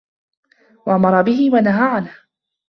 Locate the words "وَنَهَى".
1.53-1.87